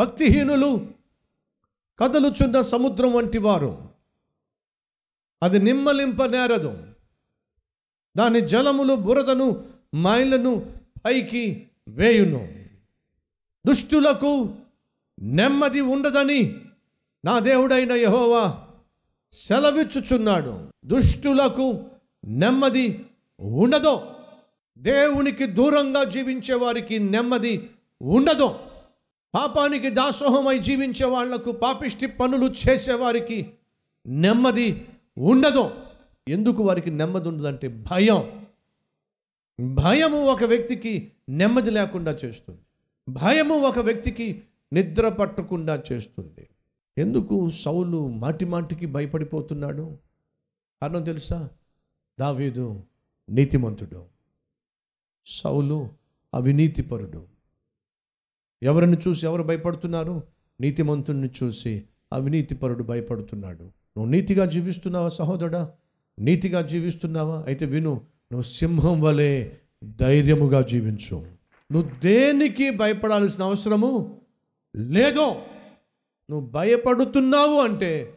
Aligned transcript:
భక్తిహీనులు 0.00 0.86
కదలుచున్న 1.98 2.60
సముద్రం 2.60 3.12
వంటి 3.12 3.38
వారు. 3.38 3.88
అది 5.42 5.58
నిమ్మలింపనేరదు 5.58 6.78
దాని 8.16 8.40
జలములు 8.48 8.94
బురదను 8.94 9.64
మైలను 9.96 10.74
పైకి 11.04 11.68
వేయును. 11.88 12.48
దుష్టులకు 13.66 14.54
నెమ్మది 15.22 15.80
ఉండదని 15.80 16.64
నా 17.24 17.38
దేవుడైన 17.38 17.92
యహోవా 17.92 18.68
సెలవిచ్చుచున్నాడు. 19.32 20.72
దుష్టులకు 20.84 21.84
నెమ్మది 22.24 23.06
ఉండదు. 23.40 24.00
దేవునికి 24.78 25.46
దూరంగా 25.46 26.04
జీవించే 26.04 26.54
వారికి 26.54 26.98
నెమ్మది 26.98 27.70
ఉండదు. 28.02 28.69
పాపానికి 29.34 29.90
దాసోహమై 29.90 30.58
జీవించే 30.58 31.06
వాళ్ళకు 31.06 31.52
పాపిష్టి 31.52 32.06
పనులు 32.06 32.46
చేసేవారికి 32.46 33.50
నెమ్మది 34.06 34.88
ఉండదు. 35.18 35.70
ఎందుకు 36.28 36.62
వారికి 36.62 36.90
నెమ్మది 36.90 37.28
ఉండదంటే 37.28 37.68
భయం. 37.68 38.46
భయము 39.74 40.16
ఒక 40.16 40.44
వ్యక్తికి 40.44 41.12
నెమ్మది 41.28 41.70
లేకుండా 41.70 42.12
చేస్తుంది. 42.12 42.60
భయము 43.08 43.54
ఒక 43.54 43.78
వ్యక్తికి 43.78 44.42
నిద్ర 44.72 45.08
పట్టకుండా 45.08 45.82
చేస్తుంది. 45.92 46.48
ఎందుకు 46.98 47.50
సౌలు 47.50 48.08
మాటి 48.08 48.44
మాటికి 48.44 48.86
భయపడిపోతున్నాడు? 48.86 49.98
కారణం 50.82 51.02
తెలుసా? 51.02 51.50
దావీదు 52.20 52.82
నీతిమంతుడు. 53.28 54.04
సౌలు 55.26 55.88
అవినీతిపరుడు. 56.34 57.39
ఎవరిని 58.62 58.96
చూసి 59.08 59.26
ఎవరు 59.26 59.42
భయపడుతున్నారు? 59.42 60.22
నీతిమంతుణ్ణి 60.60 61.30
చూసి 61.42 61.84
అవినీతిపరుడు 62.12 62.82
భయపడుతున్నాడు. 62.82 63.62
నువ్వు 63.62 64.06
నీతిగా 64.06 64.44
జీవిస్తున్నావా 64.44 65.08
సహోదరుడా? 65.08 65.70
నీతిగా 66.18 66.62
జీవిస్తున్నావా? 66.62 67.44
అయితే 67.46 67.66
విను 67.66 67.90
నువ్వు 68.32 68.42
సింహం 68.42 69.00
వలె 69.00 69.50
ధైర్యముగా 69.84 70.62
జీవించు. 70.62 71.26
నువ్వు 71.72 71.90
దేనికి 72.02 72.70
భయపడాల్సిన 72.70 73.44
అవసరము 73.44 74.20
లేదో 74.76 75.42
నువ్వు 76.30 76.50
భయపడుతున్నావు 76.50 77.60
అంటే 77.60 78.14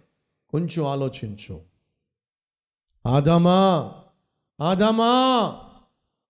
కొంచెం 0.49 0.85
ఆలోచించు. 0.85 1.61
ఆదామా 3.05 3.93
ఆదామా 4.61 5.55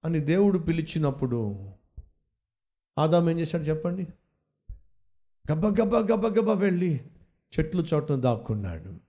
అని 0.05 0.19
దేవుడు 0.19 0.59
పిలిచినప్పుడు 0.59 1.69
ఆదాం 2.97 3.29
ఏం 3.29 3.39
చేశాడు 3.39 3.63
చెప్పండి? 3.63 4.07
గబ్బ 5.51 5.81
గబ్బ 5.81 5.95
గబ్బ 5.95 6.27
గబ్బ 6.27 6.49
వెళ్ళి 6.51 7.01
చెట్లు 7.59 7.85
చోటను 7.93 8.21
దాక్కున్నాడు. 8.21 8.99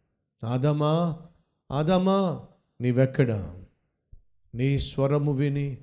ఆదామా 0.47 1.23
ఆదామా 1.71 2.47
నీవెక్కడా? 2.81 3.65
నీ 4.55 4.79
స్వరము 4.79 5.33
విని 5.33 5.79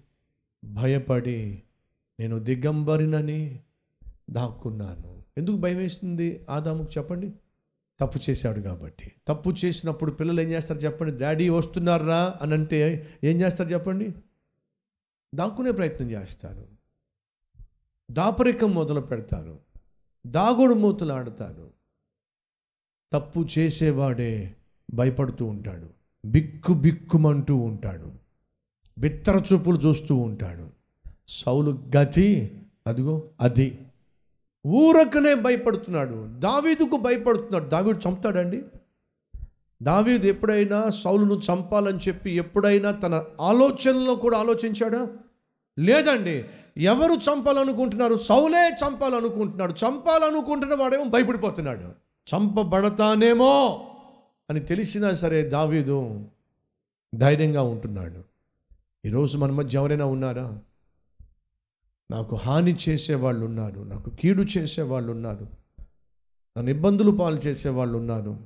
భయపడి 0.66 1.64
నేను 2.20 2.40
దిగంబరినని 2.40 3.60
దాక్కున్నాను. 4.30 5.24
ఎందుకు 5.38 5.58
భయం 5.58 5.78
వేసింది 5.78 6.46
ఆదాముకు 6.50 6.92
చెప్పండి? 6.98 7.34
తప్పు 8.00 8.20
చేశాడు 8.30 8.60
కాబట్టి. 8.62 9.12
తప్పు 9.28 9.54
చేసినప్పుడు 9.66 10.12
పిల్లలు 10.12 10.42
ఏం 10.42 10.50
చేస్తారు 10.50 10.80
చెప్పండి? 10.80 11.18
డాడీ 11.18 11.50
వస్తున్నారా 11.50 12.36
అని 12.42 12.54
అంటే 12.54 13.08
ఏం 13.24 13.42
చేస్తారు 13.42 13.70
చెప్పండి? 13.70 14.14
దాక్కునే 15.36 15.72
ప్రయత్నం 15.72 16.12
చేస్తారు. 16.12 16.81
దాపరికం 18.12 18.72
మొదలు 18.72 19.00
పెడతారు. 19.00 19.60
దాగుడు 20.28 20.74
మూతలు 20.74 21.14
ఆడతారు. 21.14 21.70
తప్పు 23.14 23.46
చేసేవాడే 23.60 24.56
భయపడుతూ 24.94 25.46
ఉంటాడు. 25.46 25.90
బిక్కు 26.26 26.74
బిక్కుమంటూ 26.74 27.56
ఉంటాడు. 27.56 28.12
బిత్తర 28.98 29.44
చూపులు 29.54 29.78
చూస్తూ 29.78 30.16
ఉంటాడు. 30.16 30.68
సౌలు 31.28 31.84
గతి 31.98 32.62
అదిగో 32.88 33.24
అది. 33.42 33.80
ఊరకనే 34.68 35.36
భయపడుతున్నాడు. 35.36 36.28
దావీదుకు 36.40 36.98
భయపడుతున్నాడు. 36.98 37.66
దావీదు 37.66 38.00
చంపుతాడండి? 38.08 38.64
దావీదు 39.84 40.26
ఎప్పుడైనా 40.26 40.90
సౌలును 40.90 41.42
చంపాలని 41.52 42.00
చెప్పి 42.08 42.32
ఎప్పుడైనా 42.32 42.92
తన 42.92 43.26
ఆలోచనలో 43.42 44.16
కూడా 44.16 44.38
ఆలోచించాడా? 44.38 45.08
లేదండి. 45.80 46.46
ఎవరు 46.78 47.14
చంపాలనుకుంటున్నారు? 47.14 48.18
సౌలే 48.18 48.70
చంపాలనుకుంటున్నాడు. 48.70 49.74
చంపాలనుకుంటున్న 49.74 50.76
వాడేమో 50.76 51.04
భయపడిపోతున్నాడు. 51.04 51.80
చంపబడతానేమో 52.36 53.88
అని 54.50 54.60
తెలిసినా 54.60 55.14
సరే 55.14 55.42
దావీదు 55.42 56.26
ధైర్యంగా 57.16 57.62
ఉంటున్నాడు. 57.62 58.24
ఈరోజు 59.08 59.38
మన 59.38 59.52
మధ్య 59.52 59.78
ఎవరైనా 59.78 60.06
ఉన్నారా? 60.06 60.60
నాకు 62.12 62.36
హాని 62.36 62.78
చేసేవాళ్ళు 62.90 63.46
ఉన్నారు. 63.46 63.82
నాకు 63.82 64.10
కీడు 64.10 64.44
చేసేవాళ్ళు 64.44 65.12
ఉన్నారు. 65.12 65.48
నన్ను 66.58 66.70
ఇబ్బందులు 66.70 67.12
పాలు 67.12 67.36
చేసేవాళ్ళు 67.36 67.98
ఉన్నారు. 67.98 68.38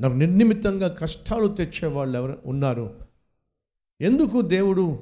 నాకు 0.00 0.14
నిర్నిమిత్తంగా 0.14 0.88
కష్టాలు 0.88 1.48
తెచ్చేవాళ్ళు 1.48 2.18
ఎవరు 2.18 2.42
ఉన్నారు? 2.46 2.98
ఎందుకు 4.00 4.40
దేవుడు 4.40 4.98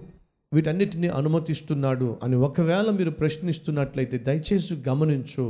వీటన్నిటిని 0.54 1.08
అనుమతిస్తున్నాడు 1.08 2.18
అని 2.22 2.36
ఒకవేళ 2.36 2.90
మీరు 2.90 3.10
ప్రశ్నిస్తున్నట్లయితే 3.10 4.18
దయచేసి 4.18 4.74
గమనించు. 4.88 5.46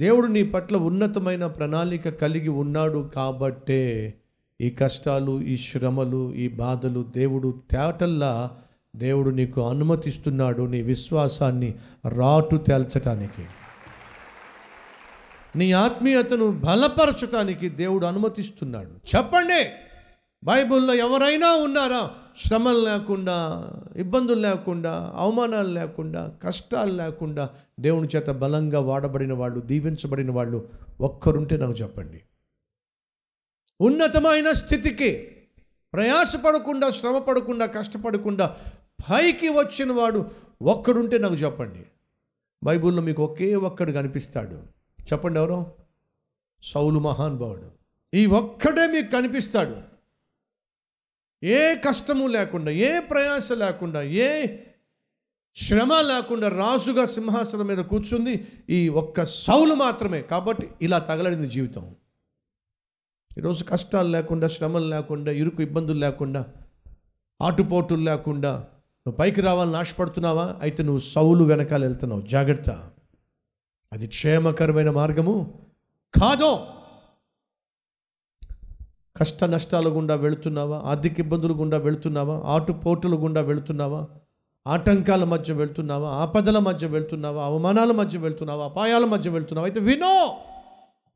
దేవుడు 0.00 0.26
నీ 0.26 0.42
పట్ల 0.42 0.76
ఉన్నతమైన 0.76 1.46
ప్రణాళిక 1.46 2.08
కలిగి 2.08 2.48
ఉన్నాడు 2.48 3.10
కాబట్టే 3.16 4.14
ఈ 4.60 4.70
కష్టాలు 4.70 5.42
ఈ 5.42 5.56
శ్రమలు 5.56 6.34
ఈ 6.34 6.48
బాధలు 6.48 7.02
దేవుడు 7.16 7.62
తేటల్లా 7.70 8.50
దేవుడు 8.96 9.30
నీకు 9.30 9.60
అనుమతిస్తున్నాడు 9.68 10.62
నీ 10.62 10.82
విశ్వాసాన్ని 10.82 11.74
రాటు 12.08 12.56
తేల్చటానికి. 12.56 13.44
నీ 15.56 15.72
ఆత్మీయతను 15.72 16.50
బలపరచటానికి 16.50 17.68
దేవుడు 17.68 18.06
అనుమతిస్తున్నాడు. 18.06 19.16
చెప్పండి! 19.16 19.62
బైబిల్లో 20.44 20.94
ఎవరైనా 20.94 21.54
ఉన్నారా? 21.54 22.10
శ్రమలు 22.36 22.78
లేకుండా 22.78 23.70
ఇబ్బందులు 23.96 24.40
లేకుండా 24.40 25.12
అవమానాలు 25.16 25.68
లేకుండా 25.68 26.36
కష్టాలు 26.42 26.92
లేకుండా 26.92 27.50
దేవుని 27.80 28.08
చేత 28.16 28.30
బలంగా 28.30 28.80
వాడబడిన 28.80 29.32
వాళ్ళు 29.32 29.60
దీవించబడిన 29.60 30.30
వాళ్ళు 30.30 30.68
ఒక్కరుంటే 31.00 31.56
నాకు 31.56 31.72
చెప్పండి. 31.72 32.22
ఉన్నతమైన 33.80 34.52
స్థితికి 34.52 35.36
ప్రయాసపడకుండా 35.92 36.90
శ్రమ 36.90 37.18
పడకుండా 37.18 37.66
కష్టపడకుండా 37.66 38.56
పైకి 39.10 39.48
వచ్చిన 39.48 39.92
వాడు 39.92 40.30
ఒక్కడుంటే 40.62 41.18
నాకు 41.18 41.34
చెప్పండి. 41.34 41.86
బైబిల్లో 42.64 43.02
మీకు 43.02 43.24
ఒకే 43.24 43.54
ఒక్కడు 43.54 43.92
కనిపిస్తాడు. 43.92 44.54
చెప్పండి 45.12 45.38
ఎవరో? 45.38 45.72
సౌలు 46.62 46.98
మహానుభావుడు. 46.98 47.70
ఈ 48.14 48.26
ఒక్కడే 48.26 48.86
మీకు 48.86 49.10
కనిపిస్తాడు. 49.10 49.89
ఏ 51.42 51.74
కష్టము 51.74 52.26
లేకుండా 52.26 52.70
ఏ 52.70 53.00
ప్రయాస 53.00 53.52
లేకుండా 53.52 54.02
ఏ 54.02 54.46
శ్రమ 55.56 55.94
లేకుండా 55.94 56.48
రాజుగా 56.48 57.04
సింహాసనం 57.04 57.66
మీద 57.66 57.78
కూర్చుంది 57.78 58.46
ఈ 58.70 58.88
ఒక్క 58.88 59.24
సౌలు 59.24 59.74
మాత్రమే. 59.74 60.22
కాబట్టి 60.22 60.68
ఇలా 60.82 60.98
తగలడింది 60.98 61.48
జీవితం. 61.48 61.94
ఈరోజు 63.38 63.64
కష్టాలు 63.64 64.08
లేకుండా 64.08 64.48
శ్రమలు 64.48 64.84
లేకుండా 64.84 65.32
ఇరుకు 65.32 65.62
ఇబ్బందులు 65.62 65.98
లేకుండా 65.98 66.44
ఆటుపోటులు 67.42 68.02
లేకుండా 68.02 68.52
నువ్వు 68.52 69.16
పైకి 69.16 69.40
రావాలని 69.40 69.76
ఆశపడుతున్నావా? 69.76 70.58
అయితే 70.60 70.82
నువ్వు 70.82 71.00
సౌలు 71.00 71.44
వెనకాల 71.44 71.84
వెళ్తున్నావు. 71.84 72.22
జాగ్రత్త. 72.22 72.90
అది 73.92 74.06
క్షేమకరమైన 74.06 74.90
మార్గము 74.90 75.68
కాదో 76.20 76.66
కష్ట 79.20 79.44
నష్టాల 79.44 79.88
గుండా 79.88 80.14
వెళుతున్నావా? 80.14 80.82
ఆర్థిక 80.84 81.18
ఇబ్బందులు 81.18 81.54
గుండా 81.54 81.78
వెళుతున్నావా? 81.78 82.42
ఆటుపోటుల 82.44 83.14
గుండా 83.14 83.40
వెళుతున్నావా? 83.40 84.06
ఆటంకాల 84.66 85.24
మధ్య 85.24 85.54
వెళ్తున్నావా? 85.54 86.08
ఆపదల 86.08 86.58
మధ్య 86.58 86.86
వెళ్తున్నావా? 86.86 87.44
అవమానాల 87.44 87.92
మధ్య 87.92 88.18
వెళ్తున్నావా? 88.18 88.64
అపాయాల 88.64 89.04
మధ్య 89.04 89.30
వెళ్తున్నావా? 89.30 89.66
అయితే 89.66 89.80
వినో 89.80 90.36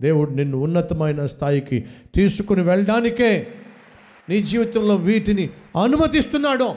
దేవుడు 0.02 0.30
నిన్ను 0.30 0.58
ఉన్నతమైన 0.58 1.26
స్థాయికి 1.26 1.84
తీసుకుని 2.14 2.62
వెళ్ళడానికే 2.62 3.46
నీ 4.28 4.42
జీవితంలో 4.42 4.94
వీటిని 4.96 5.50
అనుమతిస్తున్నాడు. 5.82 6.74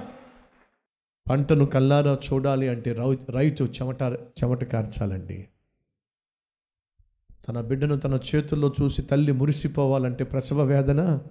పంటను 1.30 1.66
కల్లారా 1.66 2.18
చూడాలి 2.34 2.68
అంటే 2.68 2.96
రైతు 3.30 3.64
చెమట 3.64 4.02
చెమట 4.12 4.64
కార్చాలండి. 4.64 5.48
తన 7.48 7.62
బిడ్డను 7.62 7.96
తన 7.96 8.20
చేతుల్లో 8.36 8.74
చూసి 8.82 9.02
తల్లి 9.02 9.32
మురిసిపోవాలంటే 9.32 10.24
ప్రసవ 10.24 10.62
వేదన 10.62 11.22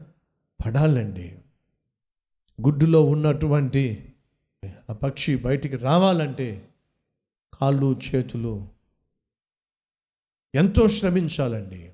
పడాలండి. 0.66 1.38
గుడ్డులో 2.62 3.04
ఉన్నటువంటి 3.04 4.12
ఆ 4.90 4.92
పక్షి 4.92 5.36
బయటికి 5.36 5.76
రావాలంటే 5.76 6.68
కాళ్ళు 7.60 8.00
చేతులు 8.14 8.68
ఎంతో 10.54 10.88
శ్రమించాలండి. 10.88 11.90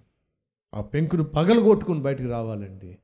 ఆ 0.75 0.81
పెంకును 0.81 1.25
పగలగొట్టుకుని 1.25 2.01
బయటికి 2.01 2.29
రావాలండి. 2.29 2.99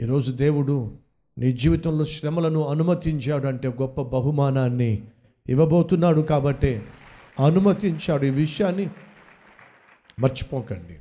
ఈరోజు 0.00 0.32
దేవుడు 0.32 0.98
నీ 1.38 1.52
జీవితంలో 1.52 2.04
శ్రమలను 2.04 2.68
అనుమతించాడు 2.68 3.46
అంటే 3.46 3.68
గొప్ప 3.68 4.02
బహుమానాన్ని 4.02 5.08
ఇవ్వబోతున్నాడు 5.48 6.20
కాబట్టి 6.20 6.82
అనుమతించాడు. 7.44 8.24
ఈ 8.24 8.30
విషయాన్ని 8.30 8.90
మర్చిపోకండి. 10.20 10.96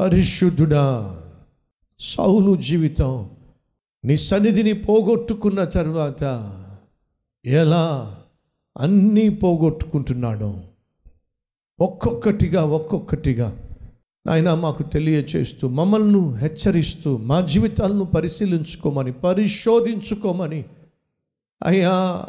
పరిశుద్ధుడా 0.00 0.84
సౌలు 2.00 2.56
జీవితం 2.56 3.30
నీ 4.04 4.16
సన్నిధిని 4.16 4.72
పోగొట్టుకున్న 4.72 5.64
తర్వాత 5.64 6.22
ఎలా 7.44 8.16
అన్నీ 8.76 9.28
పోగొట్టుకుంటున్నాడో 9.28 10.62
ఒక్కొక్కటిగా 11.80 12.64
ఒక్కొక్కటిగా 12.64 13.62
ఆయన 14.28 14.54
మాకు 14.54 14.82
తెలియచేస్తూ 14.82 15.68
మమ్మల్ని 15.68 16.38
హెచ్చరిస్తూ 16.38 17.16
మా 17.16 17.40
జీవితాలను 17.40 18.04
పరిశీలించుకోమని 18.04 19.12
పరిశోధించుకోమని 19.12 20.64
అయ్యా 21.62 22.24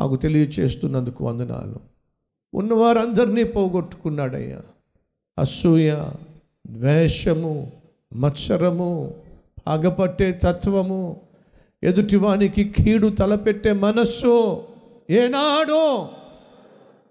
మాకు 0.00 0.16
తెలియచేస్తున్నందుకు 0.16 1.24
వందనాలు. 1.24 1.76
ఉన్నవారందరినీ 2.54 3.44
పోగొట్టుకున్నాడయ్యా. 3.44 4.60
అసూయ 5.38 5.96
ద్వేషము 6.66 7.72
మత్సరము 8.14 9.14
ఆగపట్టే 9.68 10.40
తత్వము 10.42 11.20
ఎదుటివానికి 11.82 12.64
కీడు 12.64 13.08
తలపెట్టే 13.08 13.72
మనస్సు 13.72 14.64
ఏనాడో 15.10 16.08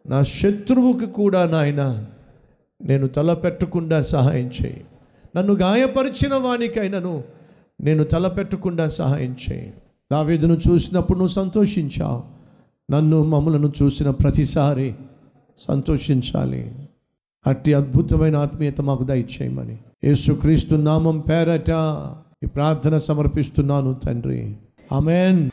నా 0.09 0.21
శత్రువుకి 0.21 1.05
కూడా 1.05 1.45
నాయన 1.45 2.05
నేను 2.81 3.07
తలపెట్టకుండా 3.07 4.01
సహాయం 4.01 4.47
చేయి. 4.47 4.85
నన్ను 5.37 5.53
గాయపరిచిన 5.53 6.35
వానికైనను 6.35 7.23
నేను 7.81 8.03
తలపెట్టకుండా 8.03 8.87
సహాయం 8.87 9.35
చేయి. 9.51 9.73
దావేదును 10.13 10.57
చూసినప్పుడు 10.69 11.17
నువ్వు 11.17 11.33
సంతోషించావు. 11.33 12.23
నన్ను 12.91 13.23
మమ్మలను 13.23 13.73
చూసిన 13.81 14.09
ప్రతిసారి 14.09 14.95
సంతోషించాలి. 15.57 16.75
అట్టి 17.47 17.73
అద్భుతమైన 17.73 18.35
ఆత్మీయత 18.35 18.81
మాకు 18.81 19.03
దయచేయమని. 19.03 19.77
యేసుక్రీస్తు 20.03 20.75
నామం 20.75 21.19
పేరట 21.19 21.69
ఈ 22.43 22.47
ప్రార్థన 22.47 22.97
సమర్పిస్తున్నాను 22.97 23.93
తండ్రి. 23.93 24.55
అమెన్ 24.91 25.49